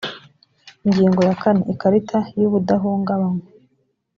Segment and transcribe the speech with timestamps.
[0.85, 3.45] ingingo ya kane ikarita y’ubudahungabanywa